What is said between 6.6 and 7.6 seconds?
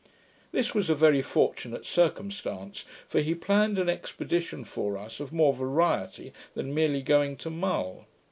merely going to